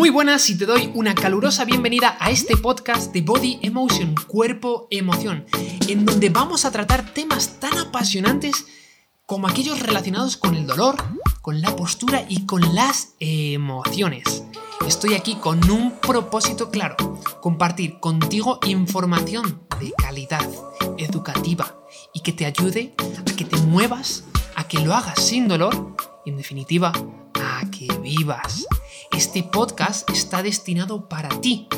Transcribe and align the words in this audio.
Muy 0.00 0.08
buenas 0.08 0.48
y 0.48 0.56
te 0.56 0.64
doy 0.64 0.90
una 0.94 1.14
calurosa 1.14 1.66
bienvenida 1.66 2.16
a 2.20 2.30
este 2.30 2.56
podcast 2.56 3.12
de 3.12 3.20
Body 3.20 3.58
Emotion, 3.60 4.14
Cuerpo 4.26 4.88
Emoción, 4.90 5.44
en 5.88 6.06
donde 6.06 6.30
vamos 6.30 6.64
a 6.64 6.70
tratar 6.70 7.12
temas 7.12 7.60
tan 7.60 7.76
apasionantes 7.76 8.64
como 9.26 9.46
aquellos 9.46 9.78
relacionados 9.80 10.38
con 10.38 10.54
el 10.54 10.66
dolor, 10.66 10.96
con 11.42 11.60
la 11.60 11.76
postura 11.76 12.24
y 12.30 12.46
con 12.46 12.74
las 12.74 13.12
emociones. 13.18 14.42
Estoy 14.88 15.12
aquí 15.12 15.34
con 15.34 15.70
un 15.70 15.92
propósito 15.98 16.70
claro, 16.70 16.96
compartir 17.42 18.00
contigo 18.00 18.58
información 18.66 19.60
de 19.80 19.92
calidad, 19.98 20.48
educativa 20.96 21.76
y 22.14 22.20
que 22.20 22.32
te 22.32 22.46
ayude 22.46 22.94
a 23.18 23.24
que 23.36 23.44
te 23.44 23.58
muevas, 23.58 24.24
a 24.56 24.66
que 24.66 24.78
lo 24.78 24.94
hagas 24.94 25.22
sin 25.22 25.46
dolor 25.46 25.94
y 26.24 26.30
en 26.30 26.38
definitiva 26.38 26.90
a 27.34 27.70
que 27.70 27.86
vivas. 28.02 28.64
Este 29.12 29.42
podcast 29.42 30.08
está 30.10 30.42
destinado 30.42 31.08
para 31.08 31.28
ti, 31.40 31.68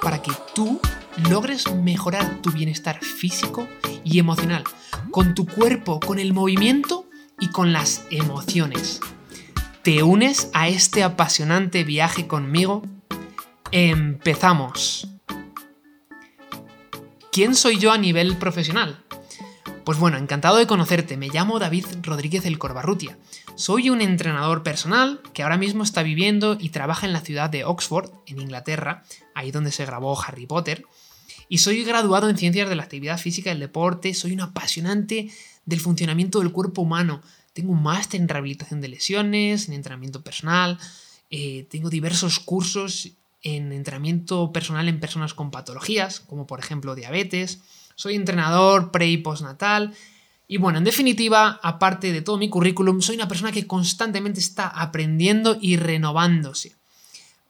para 0.00 0.22
que 0.22 0.32
tú 0.54 0.80
logres 1.28 1.72
mejorar 1.74 2.40
tu 2.42 2.50
bienestar 2.52 3.02
físico 3.02 3.68
y 4.04 4.18
emocional, 4.18 4.64
con 5.10 5.34
tu 5.34 5.46
cuerpo, 5.46 6.00
con 6.00 6.18
el 6.18 6.32
movimiento 6.32 7.06
y 7.40 7.48
con 7.48 7.72
las 7.72 8.04
emociones. 8.10 9.00
¿Te 9.82 10.02
unes 10.02 10.50
a 10.54 10.68
este 10.68 11.02
apasionante 11.02 11.84
viaje 11.84 12.26
conmigo? 12.26 12.82
Empezamos. 13.72 15.08
¿Quién 17.32 17.54
soy 17.54 17.78
yo 17.78 17.92
a 17.92 17.98
nivel 17.98 18.36
profesional? 18.36 19.05
Pues 19.86 20.00
bueno, 20.00 20.18
encantado 20.18 20.56
de 20.56 20.66
conocerte, 20.66 21.16
me 21.16 21.28
llamo 21.28 21.60
David 21.60 21.86
Rodríguez 22.02 22.44
El 22.44 22.58
Corbarrutia. 22.58 23.16
Soy 23.54 23.88
un 23.88 24.00
entrenador 24.00 24.64
personal 24.64 25.20
que 25.32 25.44
ahora 25.44 25.58
mismo 25.58 25.84
está 25.84 26.02
viviendo 26.02 26.56
y 26.58 26.70
trabaja 26.70 27.06
en 27.06 27.12
la 27.12 27.20
ciudad 27.20 27.50
de 27.50 27.64
Oxford, 27.64 28.10
en 28.26 28.40
Inglaterra, 28.40 29.04
ahí 29.36 29.52
donde 29.52 29.70
se 29.70 29.86
grabó 29.86 30.20
Harry 30.20 30.44
Potter. 30.44 30.84
Y 31.48 31.58
soy 31.58 31.84
graduado 31.84 32.28
en 32.28 32.36
ciencias 32.36 32.68
de 32.68 32.74
la 32.74 32.82
actividad 32.82 33.16
física 33.16 33.50
y 33.50 33.52
el 33.52 33.60
deporte, 33.60 34.12
soy 34.14 34.32
un 34.32 34.40
apasionante 34.40 35.30
del 35.66 35.78
funcionamiento 35.78 36.40
del 36.40 36.50
cuerpo 36.50 36.82
humano. 36.82 37.22
Tengo 37.52 37.70
un 37.70 37.84
máster 37.84 38.20
en 38.20 38.26
rehabilitación 38.26 38.80
de 38.80 38.88
lesiones, 38.88 39.68
en 39.68 39.74
entrenamiento 39.74 40.20
personal, 40.20 40.80
eh, 41.30 41.64
tengo 41.70 41.90
diversos 41.90 42.40
cursos 42.40 43.12
en 43.46 43.72
entrenamiento 43.72 44.52
personal 44.52 44.88
en 44.88 44.98
personas 44.98 45.32
con 45.32 45.52
patologías, 45.52 46.18
como 46.18 46.48
por 46.48 46.58
ejemplo 46.58 46.96
diabetes. 46.96 47.60
Soy 47.94 48.16
entrenador 48.16 48.90
pre 48.90 49.06
y 49.08 49.18
postnatal 49.18 49.94
y 50.48 50.58
bueno, 50.58 50.78
en 50.78 50.84
definitiva, 50.84 51.60
aparte 51.62 52.12
de 52.12 52.22
todo 52.22 52.38
mi 52.38 52.48
currículum, 52.48 53.00
soy 53.00 53.14
una 53.14 53.28
persona 53.28 53.52
que 53.52 53.66
constantemente 53.66 54.40
está 54.40 54.66
aprendiendo 54.66 55.58
y 55.60 55.76
renovándose. 55.76 56.74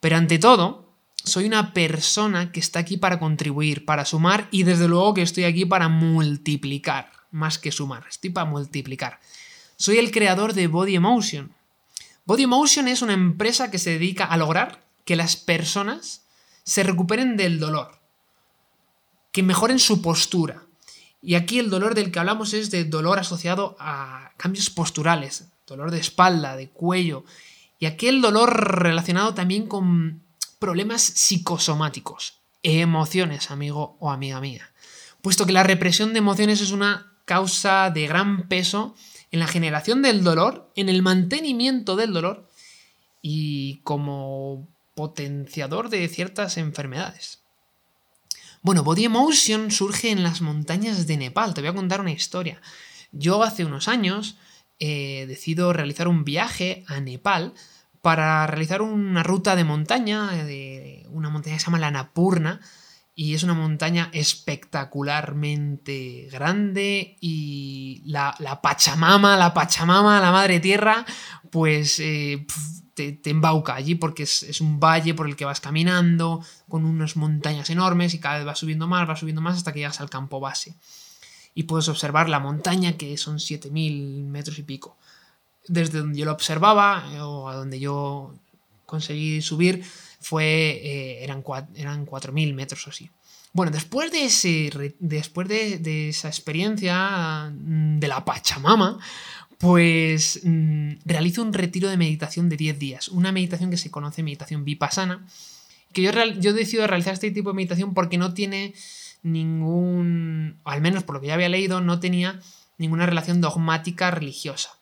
Pero 0.00 0.16
ante 0.16 0.38
todo, 0.38 0.92
soy 1.24 1.46
una 1.46 1.72
persona 1.72 2.52
que 2.52 2.60
está 2.60 2.80
aquí 2.80 2.98
para 2.98 3.18
contribuir, 3.18 3.86
para 3.86 4.04
sumar 4.04 4.48
y 4.50 4.64
desde 4.64 4.88
luego 4.88 5.14
que 5.14 5.22
estoy 5.22 5.44
aquí 5.44 5.64
para 5.64 5.88
multiplicar, 5.88 7.10
más 7.30 7.58
que 7.58 7.72
sumar, 7.72 8.04
estoy 8.08 8.30
para 8.30 8.48
multiplicar. 8.48 9.18
Soy 9.76 9.96
el 9.96 10.10
creador 10.10 10.52
de 10.52 10.66
Body 10.66 10.96
Emotion. 10.96 11.52
Body 12.26 12.42
Emotion 12.44 12.86
es 12.86 13.00
una 13.00 13.14
empresa 13.14 13.70
que 13.70 13.78
se 13.78 13.90
dedica 13.90 14.26
a 14.26 14.36
lograr 14.36 14.85
que 15.06 15.16
las 15.16 15.36
personas 15.36 16.26
se 16.64 16.82
recuperen 16.82 17.38
del 17.38 17.58
dolor, 17.58 17.98
que 19.32 19.42
mejoren 19.42 19.78
su 19.78 20.02
postura, 20.02 20.64
y 21.22 21.34
aquí 21.34 21.58
el 21.58 21.70
dolor 21.70 21.94
del 21.94 22.12
que 22.12 22.18
hablamos 22.18 22.52
es 22.52 22.70
de 22.70 22.84
dolor 22.84 23.18
asociado 23.18 23.76
a 23.80 24.32
cambios 24.36 24.68
posturales, 24.68 25.48
dolor 25.66 25.90
de 25.90 25.98
espalda, 25.98 26.56
de 26.56 26.68
cuello, 26.68 27.24
y 27.78 27.86
aquel 27.86 28.20
dolor 28.20 28.82
relacionado 28.82 29.34
también 29.34 29.66
con 29.66 30.22
problemas 30.58 31.02
psicosomáticos, 31.02 32.40
emociones, 32.62 33.50
amigo 33.50 33.96
o 34.00 34.10
amiga 34.10 34.40
mía. 34.40 34.72
Puesto 35.22 35.46
que 35.46 35.52
la 35.52 35.62
represión 35.62 36.12
de 36.12 36.18
emociones 36.18 36.60
es 36.60 36.70
una 36.70 37.12
causa 37.24 37.90
de 37.90 38.06
gran 38.06 38.48
peso 38.48 38.94
en 39.30 39.40
la 39.40 39.46
generación 39.46 40.02
del 40.02 40.22
dolor, 40.22 40.70
en 40.76 40.88
el 40.88 41.02
mantenimiento 41.02 41.96
del 41.96 42.12
dolor 42.12 42.48
y 43.20 43.78
como 43.78 44.68
potenciador 44.96 45.90
de 45.90 46.08
ciertas 46.08 46.56
enfermedades. 46.56 47.42
Bueno, 48.62 48.82
Body 48.82 49.04
Emotion 49.04 49.70
surge 49.70 50.10
en 50.10 50.24
las 50.24 50.40
montañas 50.40 51.06
de 51.06 51.18
Nepal. 51.18 51.54
Te 51.54 51.60
voy 51.60 51.70
a 51.70 51.74
contar 51.74 52.00
una 52.00 52.10
historia. 52.10 52.60
Yo 53.12 53.44
hace 53.44 53.64
unos 53.64 53.86
años 53.86 54.38
eh, 54.80 55.26
decido 55.28 55.72
realizar 55.72 56.08
un 56.08 56.24
viaje 56.24 56.82
a 56.88 57.00
Nepal 57.00 57.54
para 58.00 58.46
realizar 58.46 58.82
una 58.82 59.22
ruta 59.22 59.54
de 59.54 59.64
montaña, 59.64 60.32
de 60.32 61.06
una 61.10 61.30
montaña 61.30 61.56
que 61.56 61.60
se 61.60 61.66
llama 61.66 61.78
la 61.78 61.90
Napurna, 61.90 62.60
y 63.14 63.34
es 63.34 63.42
una 63.42 63.54
montaña 63.54 64.10
espectacularmente 64.12 66.28
grande 66.30 67.16
y 67.20 68.02
la, 68.06 68.34
Pachamama, 68.62 69.36
la 69.36 69.52
Pachamama, 69.54 70.20
la 70.20 70.32
Madre 70.32 70.60
Tierra, 70.60 71.04
pues 71.50 71.98
eh, 72.00 72.46
te, 72.96 73.30
embauca 73.30 73.74
allí 73.74 73.94
porque 73.94 74.22
es, 74.22 74.60
un 74.60 74.80
valle 74.80 75.14
por 75.14 75.28
el 75.28 75.36
que 75.36 75.44
vas 75.44 75.60
caminando, 75.60 76.44
con 76.68 76.84
unas 76.84 77.16
montañas 77.16 77.68
enormes 77.70 78.14
y 78.14 78.18
cada 78.18 78.38
vez 78.38 78.46
vas 78.46 78.58
subiendo 78.58 78.86
más, 78.88 79.06
vas 79.06 79.20
subiendo 79.20 79.42
más 79.42 79.56
hasta 79.58 79.72
que 79.72 79.80
llegas 79.80 80.00
al 80.00 80.10
campo 80.10 80.40
base. 80.40 80.74
Y 81.54 81.64
puedes 81.64 81.88
observar 81.88 82.28
la 82.28 82.40
montaña 82.40 82.96
que 82.96 83.16
son 83.18 83.36
7.000 83.36 84.24
metros 84.24 84.58
y 84.58 84.62
pico. 84.62 84.96
Desde 85.68 85.98
donde 85.98 86.18
yo 86.18 86.24
lo 86.24 86.32
observaba 86.32 87.04
eh, 87.12 87.20
o 87.20 87.48
a 87.48 87.54
donde 87.54 87.78
yo 87.78 88.34
conseguí 88.86 89.42
subir 89.42 89.84
fue, 90.20 90.44
eh, 90.44 91.24
eran, 91.24 91.44
eran 91.74 92.06
4.000 92.06 92.54
metros 92.54 92.86
o 92.86 92.90
así. 92.90 93.10
Bueno, 93.52 93.72
después 93.72 94.10
de, 94.12 94.24
ese, 94.24 94.94
después 94.98 95.48
de, 95.48 96.08
esa 96.08 96.28
experiencia 96.28 97.50
mm, 97.50 97.98
de 97.98 98.08
la 98.08 98.24
Pachamama, 98.24 98.98
pues 99.58 100.40
mm, 100.44 100.92
realizo 101.04 101.42
un 101.42 101.52
retiro 101.52 101.88
de 101.88 101.96
meditación 101.96 102.48
de 102.48 102.56
10 102.56 102.78
días, 102.78 103.08
una 103.08 103.32
meditación 103.32 103.70
que 103.70 103.76
se 103.76 103.90
conoce 103.90 104.22
meditación 104.22 104.64
vipassana, 104.64 105.26
que 105.92 106.02
yo, 106.02 106.10
yo 106.38 106.52
decido 106.52 106.86
realizar 106.86 107.14
este 107.14 107.30
tipo 107.30 107.50
de 107.50 107.56
meditación 107.56 107.94
porque 107.94 108.18
no 108.18 108.34
tiene 108.34 108.74
ningún, 109.22 110.58
al 110.64 110.80
menos 110.80 111.04
por 111.04 111.16
lo 111.16 111.20
que 111.20 111.28
ya 111.28 111.34
había 111.34 111.48
leído, 111.48 111.80
no 111.80 112.00
tenía 112.00 112.40
ninguna 112.78 113.06
relación 113.06 113.40
dogmática 113.40 114.10
religiosa. 114.10 114.78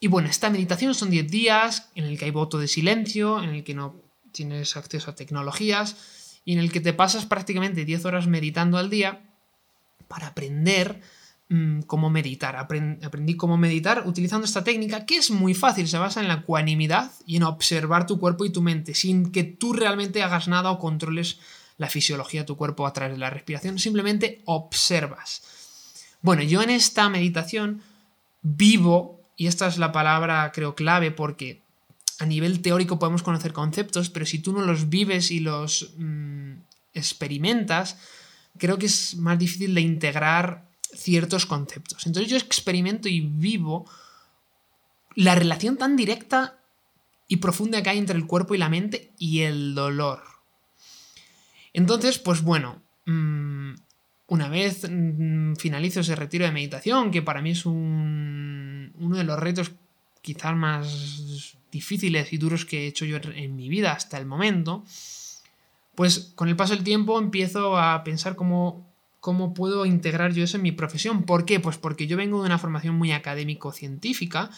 Y 0.00 0.06
bueno, 0.08 0.28
esta 0.28 0.50
meditación 0.50 0.94
son 0.94 1.10
10 1.10 1.30
días 1.30 1.88
en 1.94 2.04
el 2.04 2.18
que 2.18 2.26
hay 2.26 2.30
voto 2.30 2.58
de 2.58 2.68
silencio, 2.68 3.42
en 3.42 3.50
el 3.50 3.64
que 3.64 3.74
no 3.74 3.96
tienes 4.30 4.76
acceso 4.76 5.10
a 5.10 5.14
tecnologías 5.14 5.96
y 6.44 6.52
en 6.52 6.60
el 6.60 6.70
que 6.70 6.80
te 6.80 6.92
pasas 6.92 7.26
prácticamente 7.26 7.84
10 7.84 8.04
horas 8.04 8.26
meditando 8.26 8.78
al 8.78 8.90
día 8.90 9.22
para 10.06 10.28
aprender 10.28 11.00
Mm, 11.50 11.80
cómo 11.82 12.10
meditar. 12.10 12.56
aprendí 12.56 13.34
cómo 13.34 13.56
meditar 13.56 14.06
utilizando 14.06 14.44
esta 14.44 14.64
técnica 14.64 15.06
que 15.06 15.16
es 15.16 15.30
muy 15.30 15.54
fácil, 15.54 15.88
se 15.88 15.96
basa 15.96 16.20
en 16.20 16.28
la 16.28 16.42
cuanimidad 16.42 17.10
y 17.24 17.36
en 17.36 17.42
observar 17.42 18.06
tu 18.06 18.20
cuerpo 18.20 18.44
y 18.44 18.50
tu 18.50 18.60
mente 18.60 18.94
sin 18.94 19.32
que 19.32 19.44
tú 19.44 19.72
realmente 19.72 20.22
hagas 20.22 20.46
nada 20.46 20.70
o 20.70 20.78
controles 20.78 21.38
la 21.78 21.88
fisiología 21.88 22.42
de 22.42 22.46
tu 22.46 22.58
cuerpo 22.58 22.86
a 22.86 22.92
través 22.92 23.14
de 23.14 23.20
la 23.20 23.30
respiración, 23.30 23.78
simplemente 23.78 24.42
observas. 24.44 25.42
Bueno, 26.20 26.42
yo 26.42 26.60
en 26.60 26.68
esta 26.68 27.08
meditación 27.08 27.80
vivo, 28.42 29.22
y 29.36 29.46
esta 29.46 29.68
es 29.68 29.78
la 29.78 29.90
palabra 29.90 30.52
creo 30.52 30.74
clave 30.74 31.12
porque 31.12 31.62
a 32.18 32.26
nivel 32.26 32.60
teórico 32.60 32.98
podemos 32.98 33.22
conocer 33.22 33.54
conceptos, 33.54 34.10
pero 34.10 34.26
si 34.26 34.40
tú 34.40 34.52
no 34.52 34.66
los 34.66 34.90
vives 34.90 35.30
y 35.30 35.40
los 35.40 35.94
mm, 35.96 36.52
experimentas, 36.92 37.96
creo 38.58 38.76
que 38.76 38.86
es 38.86 39.16
más 39.16 39.38
difícil 39.38 39.74
de 39.74 39.80
integrar 39.80 40.67
ciertos 40.98 41.46
conceptos. 41.46 42.06
Entonces 42.06 42.30
yo 42.30 42.36
experimento 42.36 43.08
y 43.08 43.20
vivo 43.20 43.88
la 45.14 45.34
relación 45.34 45.76
tan 45.76 45.96
directa 45.96 46.58
y 47.28 47.36
profunda 47.36 47.82
que 47.82 47.90
hay 47.90 47.98
entre 47.98 48.16
el 48.16 48.26
cuerpo 48.26 48.54
y 48.54 48.58
la 48.58 48.68
mente 48.68 49.12
y 49.18 49.40
el 49.40 49.74
dolor. 49.74 50.22
Entonces, 51.72 52.18
pues 52.18 52.42
bueno, 52.42 52.82
mm, 53.06 53.74
una 54.28 54.48
vez 54.48 54.88
mm, 54.90 55.54
finalizo 55.54 56.00
ese 56.00 56.16
retiro 56.16 56.44
de 56.44 56.52
meditación, 56.52 57.10
que 57.10 57.22
para 57.22 57.42
mí 57.42 57.50
es 57.50 57.66
un, 57.66 58.92
uno 58.98 59.16
de 59.16 59.24
los 59.24 59.38
retos 59.38 59.72
quizás 60.22 60.56
más 60.56 61.56
difíciles 61.70 62.32
y 62.32 62.38
duros 62.38 62.64
que 62.64 62.84
he 62.84 62.86
hecho 62.86 63.04
yo 63.04 63.18
en 63.18 63.54
mi 63.54 63.68
vida 63.68 63.92
hasta 63.92 64.18
el 64.18 64.26
momento, 64.26 64.84
pues 65.94 66.32
con 66.34 66.48
el 66.48 66.56
paso 66.56 66.74
del 66.74 66.84
tiempo 66.84 67.18
empiezo 67.18 67.78
a 67.78 68.02
pensar 68.04 68.36
cómo 68.36 68.87
cómo 69.20 69.54
puedo 69.54 69.86
integrar 69.86 70.32
yo 70.32 70.44
eso 70.44 70.56
en 70.56 70.62
mi 70.62 70.72
profesión. 70.72 71.24
¿Por 71.24 71.44
qué? 71.44 71.60
Pues 71.60 71.78
porque 71.78 72.06
yo 72.06 72.16
vengo 72.16 72.40
de 72.40 72.46
una 72.46 72.58
formación 72.58 72.94
muy 72.94 73.12
académico-científica, 73.12 74.50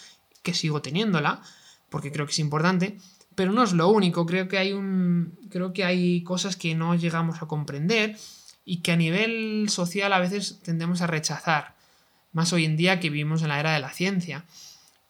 que 0.43 0.53
sigo 0.53 0.81
teniéndola, 0.81 1.41
porque 1.89 2.11
creo 2.11 2.25
que 2.25 2.31
es 2.31 2.39
importante, 2.39 2.97
pero 3.35 3.51
no 3.51 3.63
es 3.63 3.73
lo 3.73 3.89
único. 3.89 4.25
Creo 4.25 4.47
que 4.47 4.57
hay 4.57 4.73
un. 4.73 5.37
Creo 5.49 5.73
que 5.73 5.83
hay 5.83 6.23
cosas 6.23 6.55
que 6.55 6.75
no 6.75 6.95
llegamos 6.95 7.41
a 7.41 7.47
comprender 7.47 8.17
y 8.65 8.77
que 8.77 8.91
a 8.91 8.95
nivel 8.95 9.67
social 9.69 10.13
a 10.13 10.19
veces 10.19 10.59
tendemos 10.63 11.01
a 11.01 11.07
rechazar. 11.07 11.75
Más 12.33 12.53
hoy 12.53 12.65
en 12.65 12.77
día 12.77 12.99
que 12.99 13.09
vivimos 13.09 13.41
en 13.41 13.49
la 13.49 13.59
era 13.59 13.73
de 13.73 13.79
la 13.79 13.91
ciencia. 13.91 14.45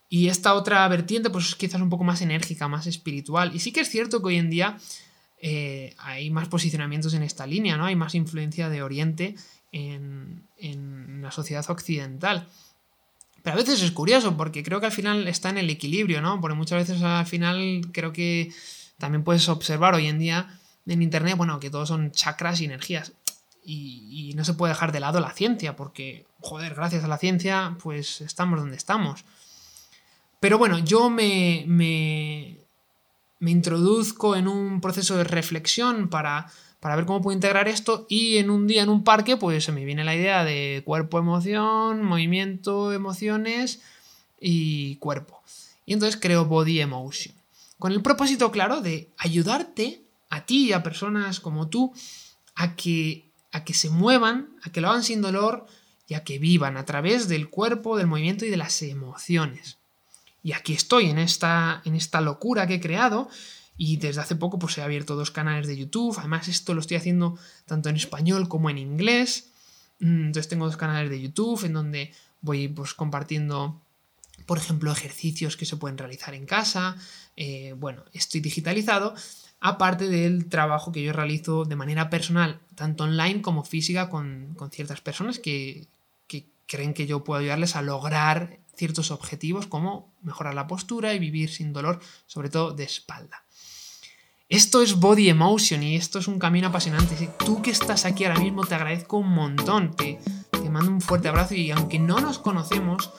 Y 0.10 0.28
esta 0.28 0.56
otra 0.56 0.86
vertiente, 0.88 1.30
pues 1.30 1.48
es 1.48 1.56
quizás 1.56 1.82
un 1.82 1.90
poco 1.90 2.04
más 2.04 2.22
enérgica, 2.22 2.68
más 2.68 2.86
espiritual. 2.88 3.56
Y 3.56 3.60
sí 3.60 3.72
que 3.72 3.82
es 3.82 3.90
cierto 3.90 4.22
que 4.22 4.28
hoy 4.28 4.38
en 4.38 4.50
día 4.50 4.78
eh, 5.42 5.96
hay 5.98 6.30
más 6.30 6.48
posicionamientos 6.48 7.14
en 7.14 7.24
esta 7.24 7.48
línea, 7.48 7.78
¿no? 7.78 7.86
Hay 7.86 7.96
más 7.96 8.16
influencia 8.16 8.70
de 8.70 8.84
Oriente 8.84 9.36
en, 9.72 10.48
en 10.58 11.22
la 11.22 11.32
sociedad 11.32 11.70
occidental. 11.70 12.48
Pero 13.44 13.56
a 13.56 13.58
veces 13.58 13.82
es 13.82 13.92
curioso, 13.92 14.38
porque 14.38 14.64
creo 14.64 14.80
que 14.80 14.86
al 14.86 14.92
final 14.92 15.28
está 15.28 15.50
en 15.50 15.58
el 15.58 15.70
equilibrio, 15.70 16.22
¿no? 16.22 16.40
Porque 16.40 16.56
muchas 16.56 16.88
veces 16.88 17.02
al 17.02 17.26
final 17.26 17.82
creo 17.92 18.14
que 18.14 18.54
también 18.98 19.24
puedes 19.24 19.50
observar 19.50 19.96
hoy 19.96 20.08
en 20.08 20.20
día 20.20 20.60
en 20.86 21.02
Internet, 21.02 21.38
bueno, 21.38 21.60
que 21.60 21.70
todos 21.70 21.88
son 21.88 22.12
chakras 22.12 22.62
y 22.62 22.66
energías. 22.66 23.14
Y, 23.64 24.34
no 24.36 24.46
se 24.46 24.54
puede 24.54 24.74
dejar 24.74 24.92
de 24.92 25.00
lado 25.00 25.20
la 25.20 25.34
ciencia, 25.34 25.76
porque, 25.76 26.26
joder, 26.40 26.74
gracias 26.74 27.04
a 27.04 27.08
la 27.08 27.18
ciencia, 27.18 27.78
pues 27.82 28.22
estamos 28.22 28.60
donde 28.60 28.78
estamos. 28.78 29.24
Pero 30.40 30.58
bueno, 30.58 30.80
yo 30.80 31.10
me, 31.10 31.64
me, 31.68 32.58
me 33.42 33.52
introduzco 33.52 34.38
en 34.38 34.48
un 34.48 34.80
proceso 34.80 35.18
de 35.18 35.26
reflexión 35.26 36.08
para 36.08 36.48
para 36.82 36.96
ver 36.96 37.06
cómo 37.06 37.22
puedo 37.22 37.36
integrar 37.36 37.68
esto 37.68 38.08
y 38.10 38.38
en 38.38 38.50
un 38.50 38.66
día 38.66 38.82
en 38.82 38.90
un 38.90 39.04
parque 39.04 39.38
pues 39.38 39.64
se 39.64 39.72
me 39.72 39.86
viene 39.86 40.04
la 40.04 40.16
idea 40.16 40.44
de 40.44 40.82
cuerpo, 40.84 41.20
emoción, 41.20 42.04
movimiento, 42.04 42.92
emociones 42.92 43.82
y 44.40 44.96
cuerpo. 44.96 45.42
Y 45.86 45.94
entonces 45.94 46.20
creo 46.20 46.46
Body 46.46 46.82
Emotion. 46.82 47.36
Con 47.78 47.92
el 47.92 48.02
propósito 48.02 48.52
claro 48.52 48.82
de 48.82 49.10
ayudarte 49.18 50.02
a 50.30 50.46
ti 50.46 50.70
y 50.70 50.74
a 50.74 50.82
personas 50.82 51.40
como 51.40 51.68
tú 51.68 51.94
a 52.56 52.76
que, 52.76 53.30
a 53.52 53.64
que 53.64 53.76
se 53.76 53.92
muevan, 53.92 54.50
a 54.64 54.72
que 54.72 54.82
lo 54.82 54.90
hagan 54.90 55.04
sin 55.04 55.22
dolor 55.22 55.68
y 56.08 56.16
a 56.16 56.24
que 56.24 56.40
vivan 56.40 56.78
a 56.78 56.86
través 56.86 57.28
del 57.28 57.50
cuerpo, 57.50 57.96
del 57.96 58.08
movimiento 58.08 58.44
y 58.44 58.50
de 58.50 58.58
las 58.58 58.82
emociones. 58.82 59.78
Y 60.44 60.54
aquí 60.54 60.74
estoy 60.74 61.10
en 61.10 61.20
esta, 61.20 61.82
en 61.86 61.96
esta 61.96 62.22
locura 62.22 62.68
que 62.68 62.76
he 62.76 62.82
creado 62.82 63.30
y 63.78 63.98
desde 63.98 64.22
hace 64.22 64.36
poco 64.36 64.60
pues 64.60 64.78
he 64.78 64.84
abierto 64.84 65.16
dos 65.16 65.32
canales 65.32 65.68
de 65.68 65.76
YouTube. 65.76 66.16
Además 66.20 66.48
esto 66.48 66.74
lo 66.74 66.82
estoy 66.82 66.98
haciendo 66.98 67.38
tanto 67.66 67.90
en 67.90 67.96
español 67.96 68.48
como 68.48 68.70
en 68.70 68.78
inglés. 68.78 69.52
Mm, 70.00 70.28
entonces 70.28 70.48
tengo 70.50 70.66
dos 70.66 70.78
canales 70.78 71.10
de 71.10 71.20
YouTube 71.20 71.66
en 71.66 71.74
donde 71.74 72.14
voy 72.42 72.68
pues 72.68 72.94
compartiendo, 72.94 73.82
por 74.46 74.58
ejemplo, 74.58 74.92
ejercicios 74.92 75.58
que 75.58 75.66
se 75.66 75.78
pueden 75.78 75.98
realizar 75.98 76.34
en 76.34 76.46
casa. 76.46 76.96
Eh, 77.36 77.74
bueno, 77.78 78.04
estoy 78.14 78.42
digitalizado. 78.42 79.16
Aparte 79.60 80.08
del 80.08 80.48
trabajo 80.48 80.92
que 80.92 81.04
yo 81.04 81.14
realizo 81.14 81.66
de 81.66 81.76
manera 81.76 82.10
personal, 82.10 82.60
tanto 82.76 83.04
online 83.04 83.42
como 83.42 83.64
física, 83.64 84.10
con, 84.10 84.56
ciertas 84.72 85.02
personas 85.02 85.40
que, 85.40 85.88
que 86.28 86.48
creen 86.68 86.96
que 86.96 87.06
yo 87.06 87.24
puedo 87.24 87.40
ayudarles 87.40 87.76
a 87.76 87.82
lograr 87.82 88.60
ciertos 88.76 89.12
objetivos 89.12 89.68
como 89.68 90.14
mejorar 90.22 90.54
la 90.54 90.68
postura 90.68 91.14
y 91.14 91.20
vivir 91.20 91.50
sin 91.50 91.74
dolor, 91.74 92.00
sobre 92.26 92.50
todo 92.50 92.72
de 92.72 92.84
espalda. 92.84 93.46
Esto 94.52 94.82
es 94.82 95.00
Body 95.00 95.30
Emotion 95.30 95.82
y 95.82 95.96
esto 95.96 96.20
es 96.20 96.28
un 96.28 96.38
camino 96.38 96.68
apasionante. 96.68 97.30
Tú 97.38 97.62
que 97.62 97.72
estás 97.72 98.04
aquí 98.04 98.26
ahora 98.26 98.42
mismo 98.42 98.66
te 98.66 98.76
agradezco 98.76 99.16
un 99.16 99.30
montón. 99.30 99.96
Te, 99.96 100.20
mando 100.70 100.92
un 100.92 101.00
fuerte 101.00 101.30
abrazo 101.30 101.56
y 101.56 101.72
aunque 101.72 102.00
no 102.00 102.20
nos 102.20 102.38
conocemos, 102.38 103.12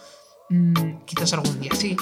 mm, 0.50 1.04
quizás 1.06 1.32
algún 1.32 1.58
día 1.58 1.74
sí, 1.74 1.96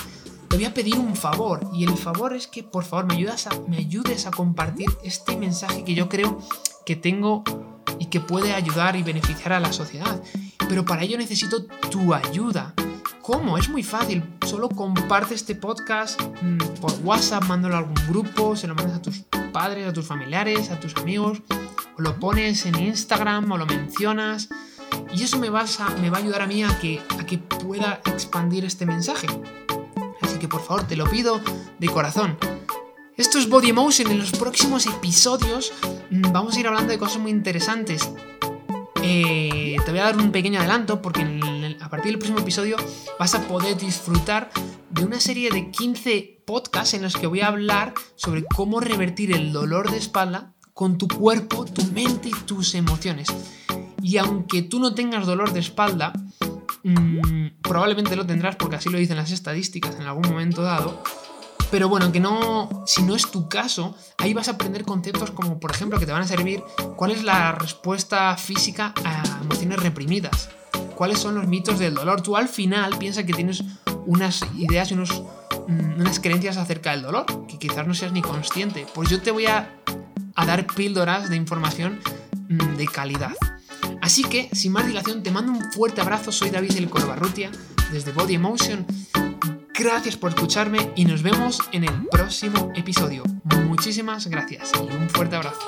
te 0.49 0.57
voy 0.57 0.65
a 0.65 0.75
pedir 0.75 0.99
un 0.99 1.15
favor. 1.15 1.61
Y 1.73 1.85
el 1.85 1.97
favor 1.97 2.35
es 2.35 2.49
que 2.49 2.65
por 2.65 2.83
favor 2.83 3.07
me, 3.07 3.15
ayudas 3.15 3.47
a, 3.47 3.51
me 3.69 3.77
ayudes 3.77 4.27
a 4.27 4.33
compartir 4.33 4.89
este 5.05 5.37
mensaje 5.37 5.85
que 5.85 5.95
yo 5.95 6.09
creo 6.09 6.41
que 6.85 6.97
tengo 6.97 7.45
y 8.01 8.07
que 8.07 8.19
puede 8.19 8.53
ayudar 8.53 8.97
y 8.97 9.05
beneficiar 9.05 9.53
a 9.53 9.61
la 9.61 9.73
sociedad. 9.73 10.21
Pero 10.69 10.85
para 10.85 11.05
ello 11.05 11.17
necesito 11.17 11.67
tu 11.89 12.15
ayuda. 12.15 12.75
¿Cómo? 13.23 13.59
Es 13.59 13.69
muy 13.69 13.83
fácil. 13.83 14.23
Solo 14.47 14.69
comparte 14.69 15.35
este 15.35 15.55
podcast 15.55 16.21
mm, 16.43 16.59
por 16.81 16.93
WhatsApp, 17.05 17.45
mándalo 17.45 17.75
a 17.75 17.79
algún 17.79 17.95
grupo, 18.09 18.57
se 18.57 18.67
lo 18.67 18.75
mandas 18.75 18.97
a 18.97 19.03
tus 19.03 19.25
padres, 19.53 19.87
a 19.87 19.93
tus 19.93 20.07
familiares, 20.07 20.71
a 20.71 20.81
tus 20.81 20.97
amigos, 20.97 21.43
o 21.99 22.01
lo 22.01 22.19
pones 22.19 22.65
en 22.65 22.81
Instagram 22.81 23.51
o 23.53 23.59
lo 23.59 23.67
mencionas. 23.67 24.49
Y 25.15 25.23
eso 25.23 25.39
me, 25.39 25.51
va 25.51 25.61
a, 25.61 26.17
ayudar 26.17 26.43
a 26.43 26.47
mí 26.47 26.65
a 26.65 26.79
que, 26.81 27.01
a 27.11 27.59
pueda 27.59 28.01
expandir 28.07 28.65
este 28.65 28.87
mensaje. 28.87 29.27
Así 30.23 30.39
que 30.39 30.49
por 30.49 30.63
favor, 30.63 30.87
te 30.87 30.97
lo 30.97 31.09
pido 31.09 31.41
de 31.79 31.89
corazón. 31.89 32.39
Esto 33.17 33.39
es 33.39 33.49
Body 33.49 33.71
Emotion. 33.71 34.11
En 34.11 34.19
los 34.19 34.33
próximos 34.33 34.87
episodios 34.87 35.73
mm, 36.11 36.33
vamos 36.33 36.57
a 36.57 36.61
ir 36.61 36.67
hablando 36.67 36.91
de 36.91 36.99
cosas 36.99 37.19
muy 37.19 37.31
interesantes. 37.31 38.11
Eh, 39.03 39.77
te 39.85 39.91
voy 39.91 40.01
a 40.01 40.05
dar 40.05 40.17
un 40.17 40.31
pequeño 40.31 40.61
adelanto 40.61 41.01
porque 41.01 41.25
a 41.81 41.89
partir 41.89 42.13
del 42.13 42.19
próximo 42.19 42.41
episodio 42.41 42.77
vas 43.19 43.35
a 43.35 43.47
poder 43.47 43.77
disfrutar 43.77 44.51
de 44.91 45.05
una 45.05 45.21
serie 45.21 45.51
de 45.51 45.71
15 45.71 46.43
podcasts 46.47 46.95
en 46.95 47.03
los 47.03 47.17
que 47.17 47.27
voy 47.27 47.41
a 47.41 47.49
hablar 47.49 47.95
sobre 48.17 48.45
cómo 48.45 48.81
revertir 48.81 49.33
el 49.33 49.53
dolor 49.53 49.91
de 49.91 49.99
espalda 49.99 50.53
con 50.75 50.99
tu 50.99 51.09
cuerpo, 51.09 51.65
tu 51.65 51.85
mente 51.93 52.29
y 52.29 52.45
tus 52.47 52.75
emociones. 52.75 53.29
Y 54.03 54.17
aunque 54.17 54.63
tú 54.63 54.79
no 54.79 54.95
tengas 54.95 55.27
dolor 55.27 55.53
de 55.53 55.61
espalda, 55.61 56.13
mm, 56.83 57.61
probablemente 57.63 58.17
lo 58.17 58.27
tendrás 58.27 58.57
porque 58.57 58.77
así 58.77 58.89
lo 58.89 58.99
dicen 58.99 59.17
las 59.17 59.31
estadísticas 59.31 59.97
en 59.97 60.03
algún 60.03 60.29
momento 60.29 60.63
dado, 60.63 61.03
pero 61.71 61.89
bueno, 61.89 62.11
que 62.11 62.19
no, 62.19 62.69
si 62.87 63.03
no 63.03 63.15
es 63.15 63.31
tu 63.31 63.49
caso, 63.49 63.95
ahí 64.19 64.35
vas 64.35 64.49
a 64.49 64.53
aprender 64.53 64.85
conceptos 64.85 65.31
como, 65.31 65.61
por 65.61 65.71
ejemplo, 65.71 65.99
que 66.01 66.07
te 66.07 66.13
van 66.13 66.23
a 66.23 66.27
servir 66.27 66.63
cuál 66.97 67.13
es 67.13 67.23
la 67.23 67.53
respuesta 67.53 68.37
física 68.37 68.93
a 69.05 69.41
emociones 69.43 69.81
reprimidas, 69.81 70.49
cuáles 71.01 71.19
son 71.19 71.35
los 71.35 71.47
mitos 71.47 71.79
del 71.79 71.95
dolor. 71.95 72.21
Tú 72.21 72.37
al 72.37 72.47
final 72.47 72.99
piensas 72.99 73.25
que 73.25 73.33
tienes 73.33 73.65
unas 74.05 74.45
ideas 74.59 74.93
y 74.93 74.97
mm, 74.97 75.99
unas 75.99 76.21
creencias 76.21 76.59
acerca 76.59 76.91
del 76.91 77.01
dolor, 77.01 77.25
que 77.49 77.59
quizás 77.59 77.87
no 77.87 77.95
seas 77.95 78.13
ni 78.13 78.21
consciente. 78.21 78.87
Pues 78.95 79.09
yo 79.09 79.23
te 79.23 79.31
voy 79.31 79.47
a, 79.47 79.77
dar 80.37 80.67
píldoras 80.67 81.31
de 81.31 81.37
información 81.37 82.01
mm, 82.51 82.77
de 82.77 82.87
calidad. 82.87 83.33
Así 84.03 84.25
que, 84.25 84.51
sin 84.53 84.73
más 84.73 84.87
dilación, 84.87 85.23
te 85.23 85.31
mando 85.31 85.53
un 85.53 85.73
fuerte 85.73 86.03
abrazo. 86.03 86.33
Soy 86.33 86.51
David 86.51 86.77
El 86.77 86.91
Corbarrutia, 86.91 87.51
desde 87.91 88.13
Body 88.13 88.35
Emotion 88.35 88.85
Gracias 89.73 90.19
por 90.19 90.33
escucharme 90.33 90.93
y 90.97 91.07
nos 91.07 91.23
vemos 91.23 91.61
en 91.73 91.85
el 91.85 92.09
próximo 92.11 92.71
episodio. 92.75 93.23
Muchísimas 93.65 94.27
gracias 94.27 94.71
y 94.75 94.95
un 94.95 95.09
fuerte 95.09 95.37
abrazo. 95.37 95.67